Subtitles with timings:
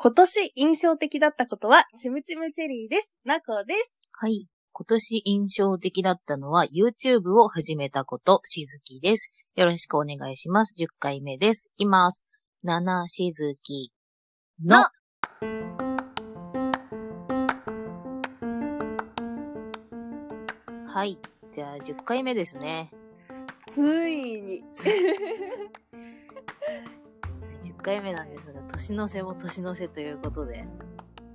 [0.00, 3.16] 今年印象的だったことは、チムチムチェリーです。
[3.24, 3.98] なこです。
[4.12, 4.44] はい。
[4.70, 9.34] 今年印象的だったのは YouTube を始めたこと、しずきです。
[9.56, 10.80] よろしくお願いします。
[10.80, 11.66] 10回目です。
[11.74, 12.28] いきます。
[12.62, 13.90] ななしずき
[14.64, 14.86] の。
[20.86, 21.18] はい。
[21.50, 22.92] じゃあ10回目ですね。
[23.74, 24.62] ついに。
[27.88, 30.66] 10回目なんですが、年の瀬も年の瀬ということで。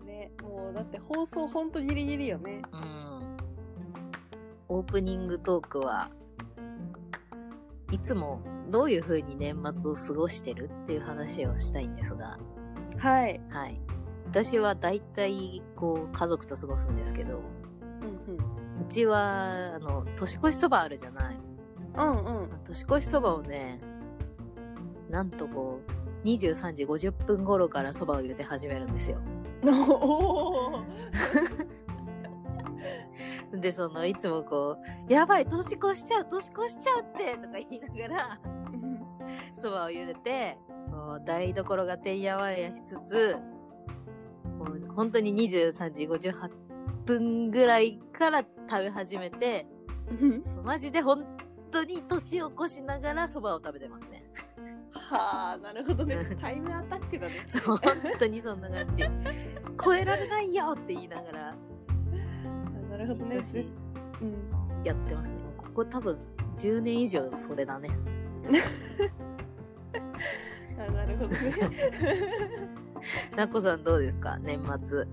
[0.05, 2.61] ね、もうだって放送ほんとギリギリよね。
[2.71, 3.37] うん。
[4.69, 6.11] オープニングトークは、
[7.91, 12.37] いつもどういう風に年末を過ごしてるっていう話をしたいんですが、
[12.99, 13.41] はい。
[13.49, 13.81] はい。
[14.27, 18.37] 私は大体、こう、家族と過ごすんですけど、うん
[18.81, 21.37] うちは、あの、年越しそばあるじゃない。
[21.95, 22.11] うん。
[22.11, 22.49] うんうん。
[22.63, 23.79] 年越しそばをね、
[25.09, 29.19] なんとこう、23時50分頃からそばを茹で始めるんですよ。
[33.53, 34.77] で、その、いつもこ
[35.09, 38.39] う、やばい、年越しちゃう、年越しちゃうって、とか言いながら、
[39.55, 40.57] そばを茹でて、
[40.91, 43.37] こう台所がてんやわんやしつつ、
[44.57, 46.49] もう本当に23時58
[47.05, 49.67] 分ぐらいから食べ始めて、
[50.63, 51.25] マジで本
[51.71, 54.22] 当に年を越しながらそばを食べてますね。
[55.09, 56.17] はあ、なるほどね。
[56.39, 57.33] タイムアタックだね。
[57.47, 59.03] そう、本当にそんな感じ。
[59.83, 61.55] 超えられないよって言いながら、
[62.89, 63.35] なるほどね。
[63.37, 63.59] 年
[64.21, 64.83] うん。
[64.83, 65.39] やってますね。
[65.57, 66.17] ここ多分
[66.55, 67.89] 10年以上それだね。
[70.77, 71.37] あなるほどね。
[73.35, 74.37] なこさんどうですか？
[74.41, 75.07] 年末。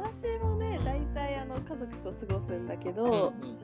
[0.00, 3.14] 私もね、大体あの家族と過ごすんだけど、うんう
[3.50, 3.58] ん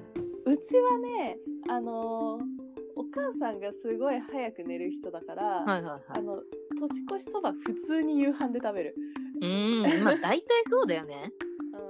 [0.47, 1.37] うちはね、
[1.69, 2.60] あのー
[3.01, 6.21] お母さんがすごい早く寝る人だから、はいはいはいあ。
[6.21, 6.43] の
[6.79, 8.95] 年越しそば普通に夕飯で食べる、
[9.41, 11.33] うーん、まあ大体そうだよね。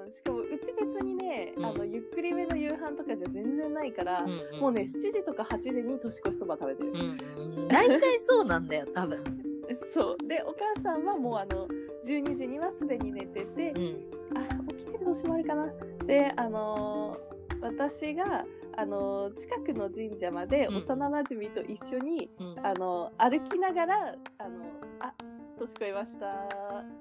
[0.07, 7.69] うん、しかもうち別にね、うんあのゆっくりめの夕飯とかじゃ全然ないから、うんうんもうね7時とか8時に年越しそば食べてる、うんうん。
[7.69, 9.23] 大体そうなんだよ、多分。
[9.95, 11.67] そうでお母さんはもうあの
[12.05, 14.11] 12時にはすでに寝てて、うん。
[14.37, 15.73] あ起きてる年もあるかな
[16.07, 17.31] であのー
[17.63, 20.77] 私があのー近くの神社までうん。
[20.77, 22.67] 幼なじみと一緒に、うん。
[22.67, 24.65] あの歩きながらあの
[25.01, 25.13] あ
[25.59, 26.27] 年越えました。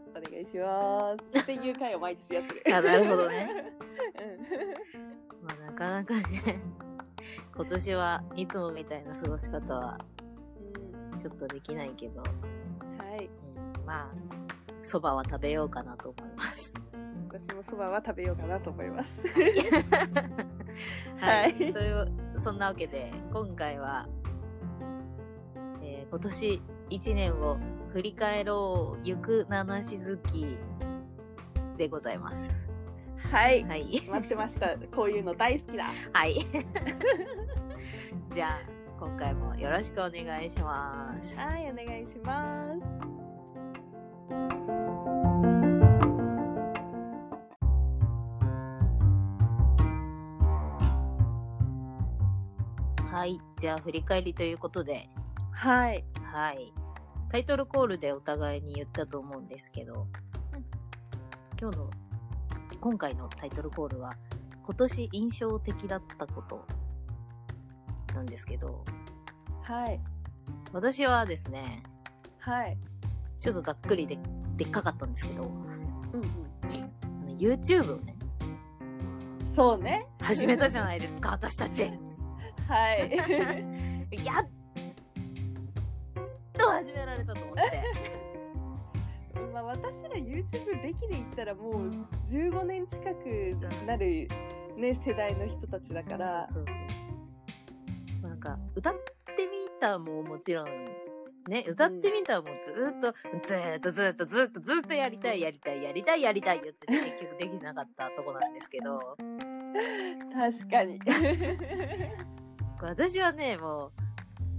[0.09, 2.75] お願いしますっていう会を毎年やってる。
[2.75, 3.73] あなるほどね、
[5.41, 6.61] うまあなかなかね、
[7.55, 9.97] 今年はいつもみたいな過ごし方は
[11.17, 12.25] ちょっとできないけど、は
[13.17, 13.27] い。
[13.27, 14.11] うん、まあ、
[14.83, 16.73] そばは食べようかなと思います。
[17.31, 19.11] 私もそばは食べようかなと思います
[21.19, 21.53] はい。
[21.53, 22.05] はいそういう、
[22.39, 24.07] そんなわけで、今回は、
[25.81, 27.59] えー今年1年を
[27.93, 30.57] 振り返ろう、ゆく七しずき
[31.77, 32.69] でございます。
[33.31, 34.01] はい、はい。
[34.09, 36.35] 待ってましたこういうの大好きだはい。
[38.33, 38.59] じゃあ、
[38.99, 41.39] 今回もよろしくお願いします。
[41.39, 42.98] はいお願いします
[53.19, 53.37] はい。
[53.57, 55.09] じゃあ、振り返りということで、
[55.51, 56.05] はい。
[56.23, 56.71] はい。
[57.29, 60.07] タイトルコールでお互いに言ったと思うんですけど、
[61.59, 61.89] 今日の、
[62.79, 64.15] 今回のタイトルコールは、
[64.63, 66.65] 今年印象的だったこと。
[68.15, 68.85] なんですけど、
[69.63, 69.99] はい。
[70.71, 71.83] 私はですね、
[72.37, 72.77] はい。
[73.41, 74.17] ちょっとざっくりで
[74.55, 77.37] でっかかったんですけど、うんうん。
[77.37, 78.15] YouTube をね、
[79.57, 80.07] そうね。
[80.21, 81.91] 始めたじゃないですか、私たち。
[82.69, 83.17] はい。
[84.23, 84.47] やっ
[86.53, 87.83] と始められたと思って。
[89.51, 91.89] まあ私ら YouTube 歴で言ったらもう
[92.31, 93.57] 15年近く
[93.87, 94.27] なる
[94.77, 96.45] ね世代の人たちだから。
[96.45, 96.77] そうそうそう。
[98.21, 98.93] そうなんか歌っ
[99.35, 100.65] てみたももちろん
[101.47, 103.13] ね歌ってみたもずーっと
[103.47, 109.17] ずーっとずーっとずーっとずーっとやりたいやりたいやりたいやりたい言ってね 結局できなかったとこなんですけど。
[110.33, 110.99] 確かに
[112.81, 113.91] 私はねも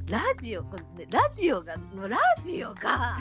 [0.08, 3.18] うラジオこれねラジオがもうラジオが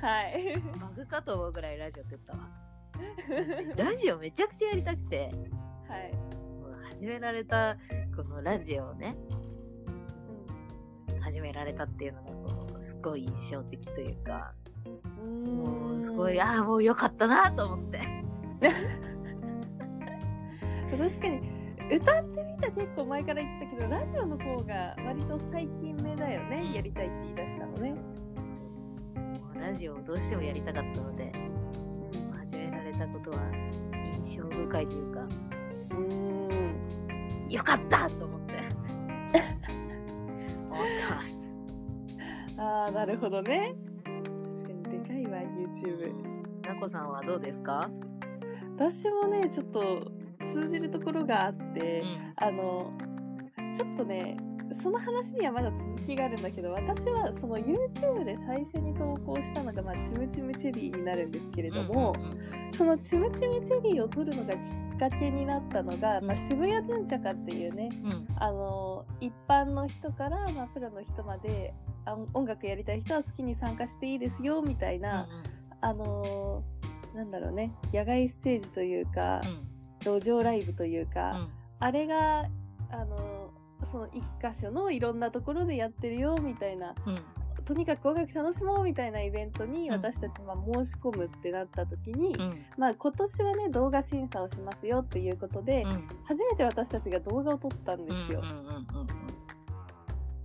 [0.00, 0.60] はい。
[0.78, 2.48] バグかと思うぐらいラジオって言ったわ。
[3.76, 5.30] ラジオめちゃくちゃやりたくて。
[5.88, 7.76] はい、もう始められた
[8.14, 9.16] このラジオをね
[11.20, 14.52] 始められたっていうのがこうすごい印象的というか
[15.20, 18.00] うん、もうすごいああもう良かったなと思って。
[20.90, 21.40] 確かに
[21.96, 26.72] 歌ってみた結構前から言ったけどラジオの方が割と最近目だよね、うん。
[26.72, 27.96] やりたいって言い出したのね。
[29.60, 31.32] ラジオをどうしてもやりたかったので、
[32.38, 33.38] 始められたことは
[34.14, 35.28] 印象深いというか、
[35.92, 37.48] うん。
[37.48, 38.54] よかったと思って。
[40.70, 41.38] 思ってます。
[42.58, 43.74] ああなるほどね。
[44.04, 46.12] 確かにでかいわ YouTube
[46.66, 47.90] なこさんはどうですか？
[48.76, 50.10] 私もねちょっと
[50.52, 52.32] 通じるところがあって、うん。
[52.36, 52.92] あの
[53.76, 54.36] ちょっとね
[54.82, 66.48] その話にはまだ続きがあるんだけど私はその YouTube で最初に投稿したのが、まあ、チムチムチェリーになるんですけれども、うんうんうんそのチムチムチェリーを撮るのがきっかけになったのが、まあ、うん。
[66.48, 68.28] 渋谷ズンチャカっていうねうん。
[68.38, 71.74] あの一般の人から、まあ、プロの人まで
[72.04, 75.28] あ音楽やりたい人は好きに参加していいですよみたいな、
[75.80, 76.62] あの
[77.14, 79.40] なんだろうね野外ステージというか、
[80.04, 81.48] 路上ライブというか、うん。
[81.78, 82.46] あれが
[82.90, 83.50] あの
[83.90, 87.18] その一箇所のいろんなところでやってるよみたいなうん。
[87.64, 89.94] とにかく音楽楽しもうみたいなイベントにうん。
[89.94, 92.64] 私たちまあ申し込むってなった時に、うん。
[92.76, 96.08] まあ、今年はね動画審査をしますよっていうことで、うん。
[96.24, 98.42] 初めて私たちが動画を撮ったんですよ。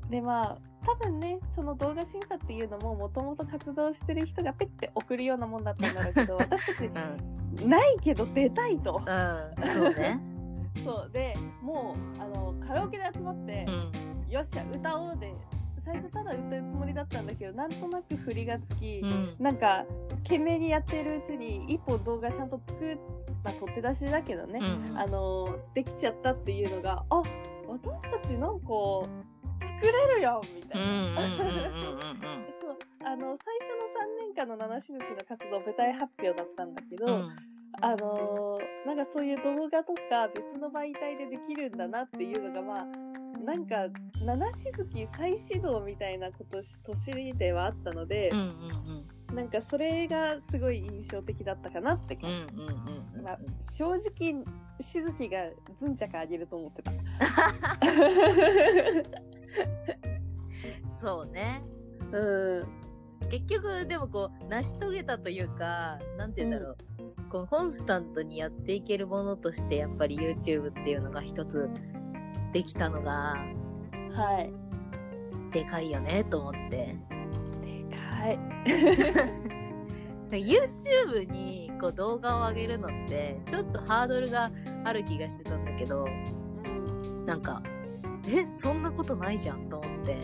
[0.09, 9.01] でまあ多分ねその動画審査っていうのももともと活動してる人がペッて送るようなもんだったんだろうけど 私たちうんないけど出たいと。
[9.05, 9.71] うん。
[9.71, 10.19] そうね。
[10.83, 11.09] そう。
[11.11, 14.31] でもうあのカラオケで集まってう、ん。
[14.31, 15.33] よっしゃ歌おうで
[15.85, 19.35] 最初ただ歌うつもりだったんだけどなんとなく振りがつき、うん。
[19.39, 19.85] なんか
[20.23, 22.97] 懸命にやってるうちに一本動画ちゃんと作っ
[23.43, 24.97] まあ取って出しだけどね、うん。
[24.97, 27.21] あのできちゃったっていうのがあ
[27.67, 28.67] 私たちなんか
[29.61, 30.87] 作れるやんみたいな。
[30.87, 32.45] うんうんうんうんうん。
[32.61, 32.77] そう。
[33.05, 33.94] あの最初の
[34.35, 37.35] 3年間の七しずきの活動舞台発表だったんだけど、うん
[37.81, 42.85] あのーなんかそういう動画とか別の媒体でできるんだなっていうのがまあ
[43.43, 43.87] なんか
[44.23, 49.05] 七しずき再始動みたいなことし年ではあったのでうん、うん
[49.35, 52.53] なんかそれがすごい印象的だったかなってうん感じ。
[52.53, 52.75] うんうんうん
[53.17, 53.39] うんまあ、
[53.75, 54.45] 正直
[54.79, 56.91] しずきがずんちゃかあげると思ってた。
[60.87, 61.63] そうね。
[62.13, 62.84] うん
[63.29, 66.77] 結局でもこう成し遂げたというかなんて言うんだろう、
[67.29, 71.69] こうコンスタントにやっていけるものとしてやっぱり YouTube っていうのが一つ
[72.53, 73.35] できたのが
[74.13, 74.53] はい。
[75.51, 76.69] でかいよねと思って。
[76.69, 76.95] で
[77.95, 78.39] かい。
[80.31, 84.51] YouTube にこう動画を上げるのってちょっとハードルが
[84.83, 87.25] ある気がしてたんだけどうん。
[87.25, 87.61] なんか
[88.27, 90.17] えそんなことないじゃんと思って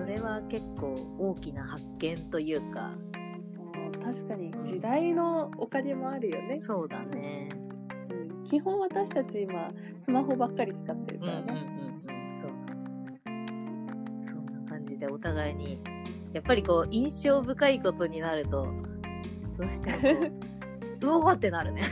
[0.00, 2.94] それは結構大きな発見というか
[3.74, 6.58] うん確かに時代のおかげもあるよね。
[6.58, 7.50] そうだね
[8.10, 11.46] うん基本私たち今スマホばっかり使ってるからね。
[12.08, 12.76] うんうんそうそうそう
[14.24, 15.78] そうそんな感じでお互いに
[16.32, 18.68] やっぱりこう印象深いことになると
[19.58, 20.08] どうしてもこ
[21.02, 21.82] う うおーってなるね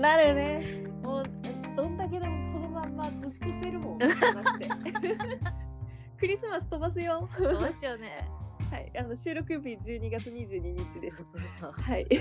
[0.00, 0.62] なるね。
[1.02, 1.22] もう
[1.76, 3.98] どんだけでもこのまんま年越せるもん。
[4.00, 4.08] マ
[4.58, 5.16] ジで
[6.24, 7.28] クリスマス飛ばすよ。
[7.38, 8.26] どうしようね
[8.72, 11.30] はい、あの収録日12月22日です。
[11.30, 12.06] そうそうそうはい。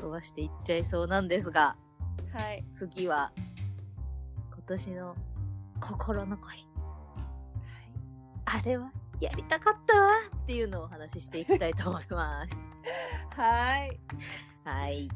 [0.00, 1.76] 飛ばしていっちゃいそうなんですが
[2.32, 2.64] はい。
[2.72, 3.30] 次は
[4.54, 5.14] 今年の
[5.82, 6.66] 心残り
[8.46, 8.90] あれは
[9.20, 12.56] やりたかったわっていうのをお話ししていきたいと思います
[13.36, 14.00] はい。
[14.64, 15.10] はい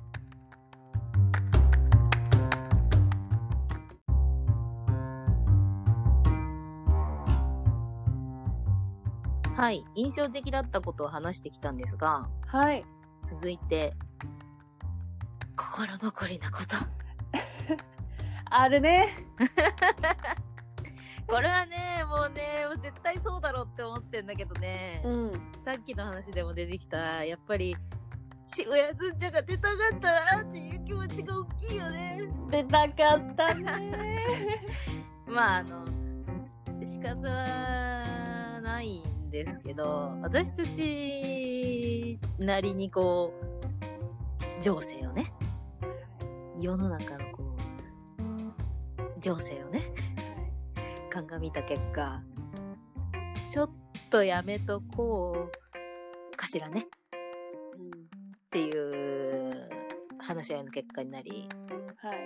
[9.62, 12.85] はい印象的だったことを話してきたんですがはい。
[13.25, 13.95] 続いて
[15.54, 16.76] 心残りなこと
[18.50, 19.14] あるね。
[21.28, 25.31] これはねもうねもう絶対そうだろうって思ってんだけどね、うん。
[25.61, 27.76] さっきの話でも出てきたやっぱり
[28.49, 34.66] 渋谷ずんちゃんが出たかったなっていう気持ちが大きいよね出たかったね。
[35.25, 35.87] まああの
[36.85, 37.14] 仕方
[38.61, 45.32] ないんですけど私たちなりにこう情勢をね
[46.58, 47.56] 世の中のこ
[48.18, 49.90] う情勢をね
[51.10, 52.22] 鑑みた結果
[53.46, 53.70] ちょっ
[54.10, 55.48] とやめとこ
[56.32, 59.68] うかしらねっていう
[60.18, 61.48] 話し合いの結果になり
[61.96, 62.16] はい。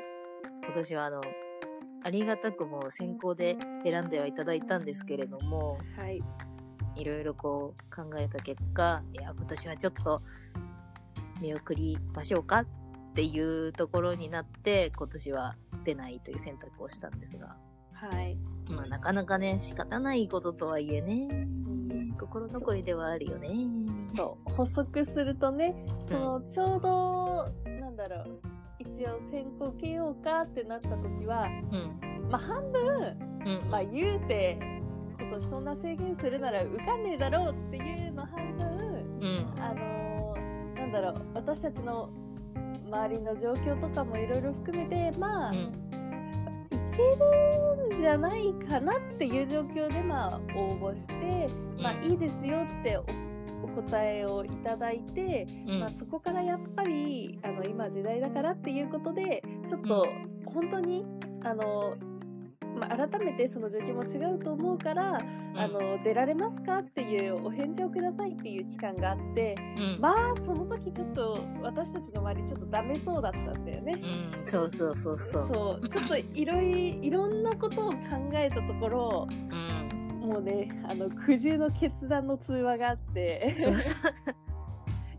[0.64, 1.20] 今年はあの
[2.02, 6.20] ありがたくも先行で選んではいただいたんですけれどもはい。
[6.96, 10.22] いろいろこう考えた結果いや今年はちょっと
[11.40, 12.66] 見送りましょうかっ
[13.14, 17.56] ていうところになって今年は出ないという選択をしたんですが
[17.92, 18.36] はい。
[18.68, 21.46] まあなかなかね仕方ないこととはいえね
[22.18, 23.50] 心残りではあるよね。
[24.16, 25.74] そう補足するとね
[26.08, 28.40] そのちょうど、なんだろう
[28.78, 32.30] 一応選考受けようかってなった時はうん。
[32.30, 33.70] まあ半分うん。
[33.70, 34.58] まあ言うて
[35.18, 38.66] 今年そんな制限するなら受かんねえだろうっていうの半分
[39.20, 39.62] うん。
[39.62, 42.10] あのーなんだろう私たちの
[42.86, 45.72] 周りの状況とかもいろいろ含めてまあ、いうん。
[46.96, 47.02] け
[47.90, 51.48] るんじゃないかなっていう状況でまあ応募して、
[51.82, 53.04] まあいいですよってお
[53.64, 60.06] お答えをいただいて、うんまあ、そこからやっぱりあの今時代だからっていうことでちょっと
[60.46, 61.04] 本当に
[61.42, 61.96] あの、
[62.76, 65.18] まあ、改めてその状況も違うと思うから、
[65.56, 70.00] あの出られますかっていうお返事をくださいっていう期間があってうん。
[70.00, 74.32] まあその時ちょっと私たちの周りちょっとダメそうだったんだよね。
[74.36, 74.46] うん。
[74.46, 75.50] そうそうそうそう。
[75.52, 77.96] そうちょっといろいいろんなことを考
[78.34, 80.28] えたところうん。
[80.28, 83.94] もうねあの苦渋の決断の通話があってそうそう。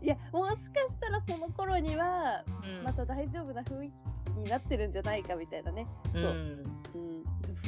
[0.00, 3.90] いやもしかしたらその頃にはうんまた大丈夫な雰囲
[4.26, 6.24] 気になってるんじゃないかみたいなね、うん。
[6.24, 7.07] うん、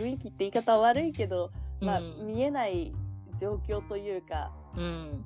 [0.00, 2.92] 雰囲気って言い方は悪いけど、まあうん見えない
[3.40, 5.24] 状況というかうん。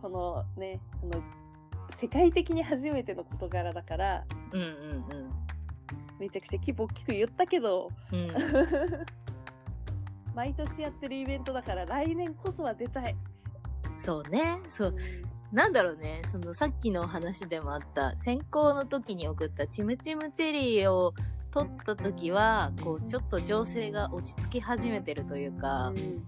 [0.00, 1.22] このねあの
[2.00, 5.30] 世界的に初めての事柄だからうんうん
[6.18, 8.18] めちゃくちゃ規模大きく言ったけどうん。
[8.18, 8.34] うん。
[10.34, 13.14] 毎年やってるイベントだから来年こそは出たい。
[13.90, 14.58] そうね。
[14.66, 14.96] そう。
[15.52, 16.22] なんだろうね。
[16.30, 21.12] そのさっきの話でもあった、選考の時に送ったチムチムチェリーを
[21.52, 26.26] 取った時は、こう、ちょっと情勢が落ち着き始めてるというか、うん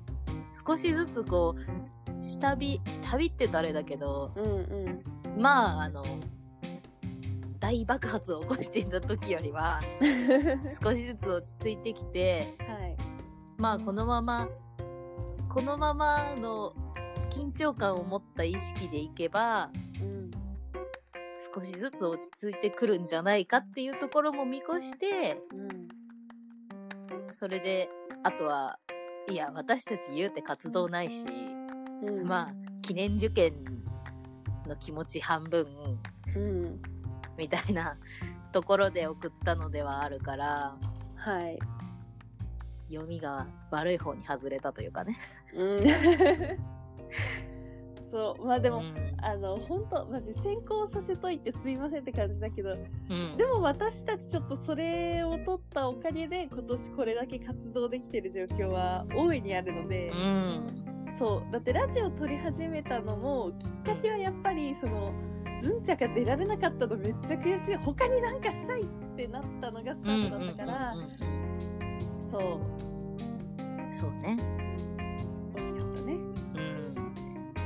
[0.66, 5.42] 少しずつこう、下火、下火って言うとあれだけど、うんうん。
[5.42, 6.04] まあ、あの、
[7.58, 9.80] 大爆発を起こしていた時よりは、
[10.80, 12.96] 少しずつ落ち着いてきて、はい。
[13.56, 14.48] まあこのまま、
[15.48, 16.72] このままの
[17.30, 20.30] 緊張感を持った意識でいけば、うん
[21.54, 25.88] 少しずつ落ち着いてくるんじゃないかっていうところも見越して、うん。
[27.32, 27.88] それで、
[28.24, 28.78] あとは、
[29.28, 31.26] いや、私たち言うて活動ないし、
[32.02, 32.26] うん。
[32.26, 33.52] まあ、記念受験
[34.66, 35.66] の気持ち半分、
[36.34, 36.82] うん。
[37.38, 37.98] みたいな
[38.52, 40.76] ところで送ったのではあるから、
[41.16, 41.58] はい。
[42.88, 45.16] 読みが悪い方に外れたというかね。
[45.54, 45.84] うん
[48.14, 48.46] そう。
[48.46, 48.94] まあでも、うん。
[49.20, 53.36] あの本当マジ先行させといてすいませんって感じだけどうん。
[53.36, 60.66] でも私たちちょっとそれを取ったおかげで今年これだけ活動できてる状況は大いにあるので、うん。
[61.18, 61.52] そう。
[61.52, 65.12] だってラジオ撮り始めたのもきっかけはやっぱりその
[65.60, 67.74] ズンチャが出られなかったのめっちゃ悔しい。
[67.76, 70.94] 他になんかしたいってなったのがスタートだったから、
[72.30, 72.42] そう。
[73.90, 74.36] そうね。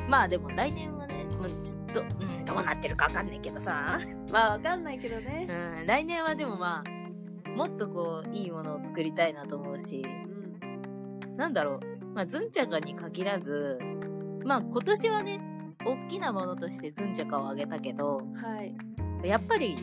[0.08, 4.00] まあでも来年はね、もうちょっと、うん、どうなってるかわかんないけどさ。
[4.32, 5.82] まあわかんないけどねう。
[5.82, 6.82] ん、来年はでもま
[7.46, 12.04] あ、もっとこう、いいものを作りたいなと思うし、うんなんだろう。
[12.14, 13.78] まあ、ズンチャカに限らず、
[14.44, 15.40] まあ今年はね、
[15.84, 18.62] 大きなものとしてズンチャカをあげたけど、は
[19.22, 19.28] い。
[19.28, 19.76] やっぱり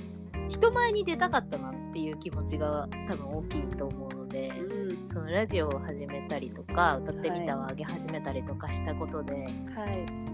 [0.50, 4.75] 人前に出たかったなっていう気持ちが多分大きいと思うので、うん。
[5.08, 10.26] そのラジオを始めたりとか、歌ってみたを上げ始めたりとかしたことで、はい。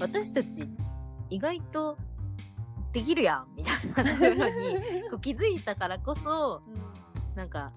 [0.00, 0.68] 私たち
[1.30, 1.96] 意外と
[2.92, 4.76] できるやんみたいなところに
[5.10, 6.62] こう気づいたからこそ、
[7.34, 7.72] なんか、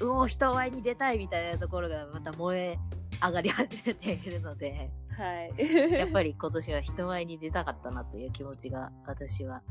[0.00, 2.78] うお、人前に出たいみたいなところがまた燃え
[3.22, 5.92] 上がり始めているので、はい。
[5.92, 9.62] やっぱり今年は人前に出たかったなという気持ちが私は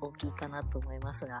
[0.00, 1.40] 大きいかなと思いますが、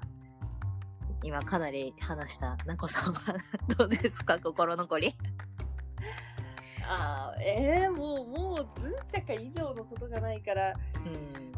[1.24, 3.34] 今かなり話したなこさんは
[3.78, 5.16] どうですか心残り？
[6.86, 10.74] ああ、えー、もう、もう、ズンチャカ以上のことがないから、う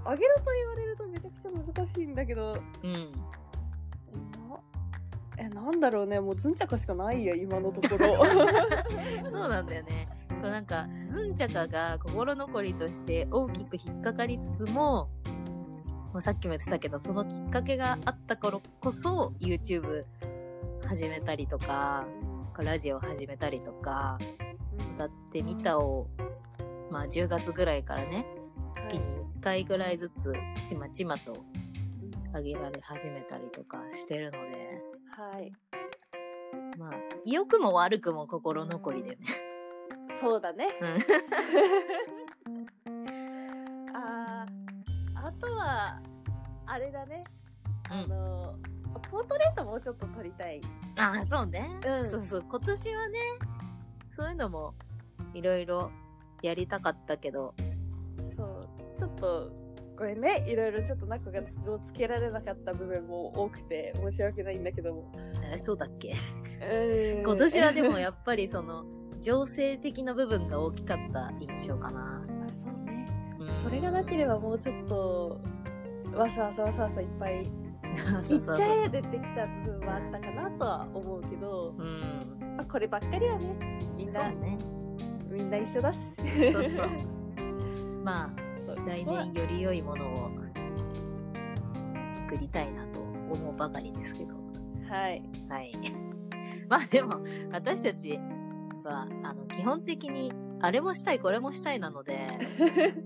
[0.05, 2.55] あげろと言われるとめちゃくちゃ難しいんだけど、ん。
[2.85, 3.13] うん。
[3.13, 4.61] な
[5.37, 8.25] え、なんだろうね、もうズンチャカしかないや、今のところ。
[9.29, 10.09] そうなんだよね。
[10.29, 15.09] こうなんか、ズンチャカが心残りとして大きく引っかかりつつも、
[16.17, 20.07] もうさっきも言ってたけど、そのきっかけがあったからこそ、YouTube
[20.89, 22.07] 始めたりとか、
[22.57, 24.19] ラジオ始めたりとか、
[24.95, 26.09] 歌ってみたを、
[26.91, 28.25] まあ10月ぐらいからね、
[28.77, 29.01] 月に
[29.41, 30.33] 1回ぐらいずつ、
[30.67, 31.35] ちまちまと
[32.35, 34.81] 上げられ始めたりとかしてるので、
[35.11, 35.53] はい。
[36.79, 36.93] まあ、
[37.27, 39.27] 良くも悪くも心残りだよね。
[40.19, 40.67] そうだね。
[40.81, 40.97] うん。
[45.41, 46.01] とは、
[46.67, 47.25] あれだね。
[47.89, 48.55] あうんの、
[49.11, 50.61] ポートレートもうちょっと撮りたい。
[50.99, 51.71] ああ、そうね。
[51.85, 52.43] うんそうそう。
[52.49, 53.19] 今年はね、
[54.13, 54.75] そういうのも
[55.35, 55.91] いろいろ
[56.43, 57.55] やりたかったけど、
[58.37, 59.53] そうちょっと
[59.97, 65.11] これねいろいろちょっとナコが都合つけられなかった部分も多くて申し訳ないんだけども
[65.53, 66.15] えそうだっけ？
[66.63, 68.85] うん今年はでもやっぱりその、
[69.21, 72.27] 情勢的な部分が大きかった印象かな。
[73.67, 75.41] あそれがなければもうちょっと
[76.15, 77.45] わさわさわさわさいっぱいいっ
[78.25, 82.57] ちゃえ出てきた部分はあったかなとは思うけど、うん。
[82.57, 83.55] まあ、こればっかりはね
[83.97, 84.59] みんなね。
[85.29, 86.91] みんな一緒だしそうそう
[88.03, 90.31] まあ、来年より良いものを
[92.17, 94.35] 作りたいなと思うばかりですけど。
[94.89, 95.73] はいはい。
[96.69, 97.21] まあでも、
[97.51, 98.19] 私たち
[98.85, 102.19] は、あの、基本的に、あれもしたい、これもしたいなので、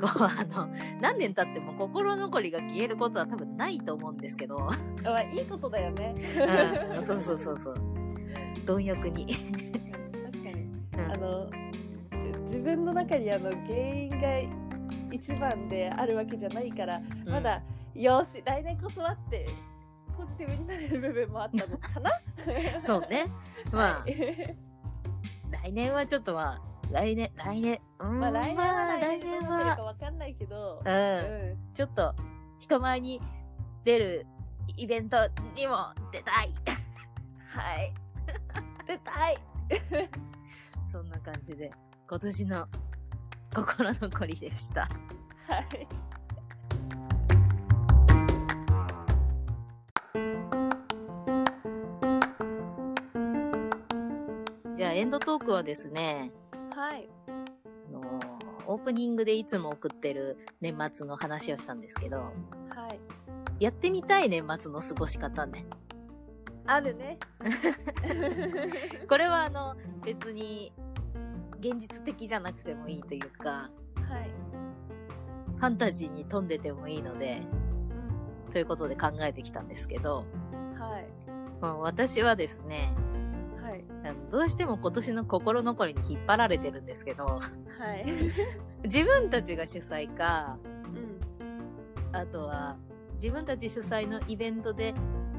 [0.00, 0.68] こう、あの、
[1.00, 4.58] 何年経っても心残りが消えることは多分ないと思うんですけど、
[5.04, 6.14] まあいいことだよね。
[6.96, 7.76] うん、そうそうそうそう。
[8.66, 9.26] 貪欲に。
[9.26, 10.66] 確かに。
[10.94, 11.12] うん。
[11.12, 11.50] あの
[12.44, 14.40] 自分の中にあの原因が
[15.12, 17.32] 一番であるわけじゃないから、うん。
[17.32, 17.62] まだ
[17.94, 19.48] よし来年こそはって
[20.16, 22.10] ポジティブになれる部分もあったのかな？
[22.80, 23.26] そうね。
[23.72, 24.00] まあ。
[24.00, 24.16] は、い。
[25.64, 31.74] 来年はちょっとまあ、来年、来年、うん、まあ来年はまあ来年は、わかんないけど、うん、うん。
[31.74, 32.14] ちょっと、
[32.58, 33.20] 人前に
[33.84, 34.26] 出る
[34.76, 35.16] イベント
[35.54, 36.54] にも出たい。
[37.54, 37.94] はい。
[38.86, 39.38] 出たい。
[40.90, 41.70] そんな感じで、
[42.08, 42.66] 今年の
[43.54, 44.88] 心残りでした。
[45.46, 45.86] はい。
[54.74, 56.32] じゃあ、エンドトークはですね、
[56.80, 57.06] はい。
[57.28, 62.24] あのーオープニングでいつも送ってる年末の話をしたんですけど、は
[63.58, 63.62] い。
[63.62, 65.66] やってみたい年末の過ごし方ね。
[66.66, 67.18] あるね。
[69.08, 70.72] これはあの、別に、
[71.58, 74.30] 現実的じゃなくてもいいというか、はい、
[75.56, 77.42] ファンタジーに富んでてもいいので、
[78.52, 81.06] ということで考えてきたんですけど、うん、はい。
[81.60, 82.94] まあ、私はですね、
[83.70, 83.84] はい。
[84.04, 87.40] あのどうしても今年の心残りに引っ張られてるんですけど、は
[87.94, 88.04] い。
[88.82, 90.58] 自分たちが主催か、
[91.40, 92.16] うん。
[92.16, 92.76] あとは
[93.14, 94.94] 自分たち主催のイベントで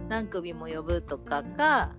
[0.07, 1.91] 何組も呼ぶとかか、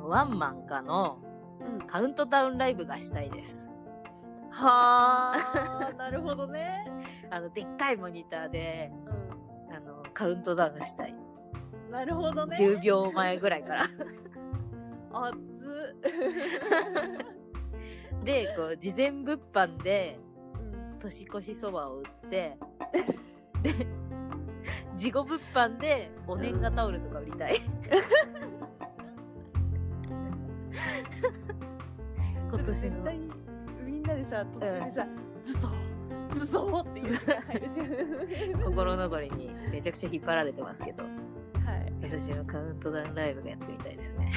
[0.00, 1.18] ワンマンかの
[1.60, 1.72] うん。
[1.74, 3.68] うんカウントダウンライブがしたいです。
[4.50, 6.86] はあ なるほどね。
[7.30, 8.92] あの、でっかいモニターで、
[9.70, 11.12] うあの、カウントダウンしたい。
[11.12, 12.56] んなるほどね。
[12.56, 13.82] 10秒前ぐらいから。
[15.12, 15.32] あっ。
[18.24, 20.18] で、こう、事前物販で、
[20.54, 20.58] う
[20.96, 20.98] ん。
[20.98, 22.58] 年越しそばを売って、
[23.62, 23.86] で、
[24.96, 27.60] 事後物販でお年賀タオルとか売りたい。
[32.50, 33.12] 今年の。
[33.84, 35.06] みんなでさ途中でさ
[35.44, 37.84] 「ズソーズソー」って言って入るじゃ
[38.58, 38.62] ん。
[38.64, 41.12] 心残りにめちゃくちゃ引っ張られてますけど、はい
[42.02, 44.32] 私のカウントダウンライブがやってみたいですね。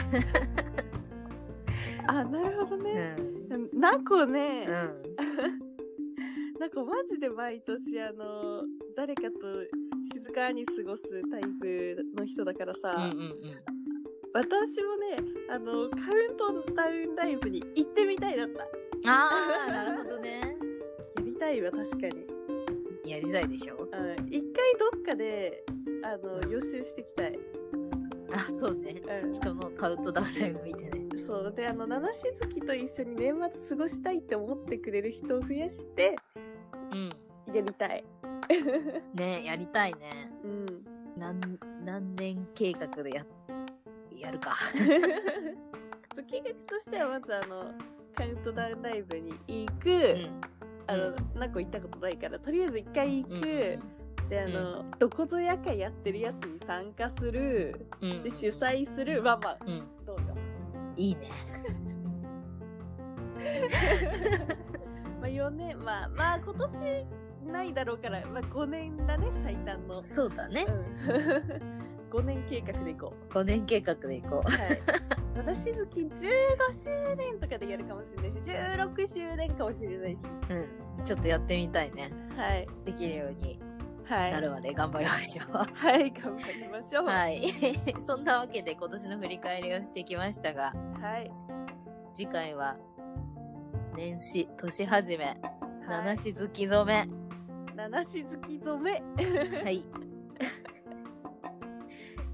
[2.08, 3.80] あなるほどうね、ん。
[3.80, 5.02] なんかね、うん。
[6.60, 8.64] なんかマジで毎年あの
[8.96, 9.30] 誰かと
[10.14, 13.36] 静かに過ごすタイプの人だからさ、うんうんうん。
[14.34, 15.18] 私もね
[15.50, 18.64] あのカウントダウンライブに行ってみたいだった
[19.12, 19.30] あ
[19.68, 20.42] あ、なるほどね。
[21.18, 22.28] やりたいわ確かに、
[23.12, 25.64] やりたいでしょうん、一回どっかで
[26.04, 27.40] あの予習してきたい、
[28.34, 29.02] あ、そうね。
[29.24, 31.02] うん、人のカウントダウンライブ見てね。
[31.26, 33.36] そうであの七しずきと一緒に年
[33.70, 36.16] 末過ごしたいって思ってくれる人を増やして
[36.92, 37.10] うん。
[37.54, 38.04] やりたい
[39.14, 40.32] ねやりたいね。
[40.44, 40.66] うん
[41.18, 41.40] 何、
[41.86, 43.26] 何年計画でや、
[44.18, 44.56] やるか。
[46.16, 47.74] そう計画としてはまずあの
[48.16, 50.42] カウントダウンライブに行く、うん。
[50.88, 54.01] あの、うん何個行ったことないからとりあえず一回行く、うん
[54.32, 58.24] であの、どこぞやかやってるやつに参加するうん。
[58.24, 59.84] で主催するワンマンうん。
[60.06, 60.24] どうよ
[60.96, 61.28] いいね。
[65.20, 67.06] まあ4年まあまあ今年
[67.52, 70.72] ないだろうから、まあ、5年だね最短の、そうだねう。
[70.72, 70.86] ん、
[72.10, 74.56] 5年計画でいこ5年計画でいこうはい
[75.36, 76.30] 私好き15周
[77.18, 80.18] 年とかでやるかもしれないし16周年かもしれないし
[80.50, 80.54] う。
[80.54, 80.60] う
[81.02, 81.04] ん。
[81.04, 82.14] ちょっとやってみたいね。
[82.38, 83.71] はいできるようにはい
[84.12, 85.58] なるまで頑張りましょう。
[85.58, 87.48] はい頑張りましょうはい。
[88.04, 91.32] そんなわけで今年の振り返りをしてきましたが、はい
[92.14, 92.78] 次回は
[93.96, 95.40] 年始、年始め、はい
[95.88, 97.08] 七し月染め。
[97.76, 99.02] 七し月染め
[99.64, 99.84] はい。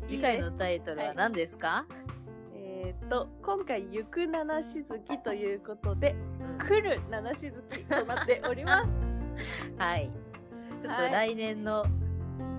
[0.08, 1.86] 次回のタイトルは何ですか、
[2.54, 8.94] えーっと今回「ゆく七し月」ということでうんク来る七しずきとなっております。
[9.78, 10.10] はい。
[10.82, 11.86] ちょっとはい来年の、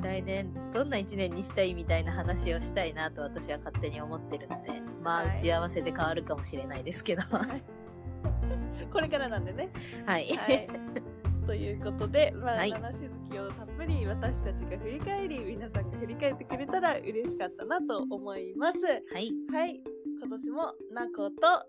[0.03, 7.23] 来年どんな一年にしたいみたいな話をしたいなと私は勝手に思ってるので、まあはい打ち合わせで変わるかもしれないですけど。
[7.23, 7.47] は
[8.93, 9.69] これからなんでね。
[10.19, 10.35] い。
[10.35, 10.69] はい。
[11.47, 18.79] ということで、まあ、はい七しずきをたっぷり私たちが振り返り、皆さんが振り返ってくれたら嬉しかったなと思います。
[18.83, 19.33] はい。
[19.51, 19.81] はい。
[20.21, 21.65] 今年もなこと、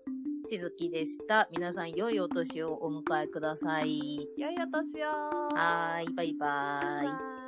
[0.48, 1.48] しずきでした。
[1.52, 4.28] 皆さん良いお年をお迎えください。
[4.36, 5.08] 良いお年を
[5.54, 6.14] はーい。
[6.14, 7.06] バイバーイ。
[7.06, 7.39] はーい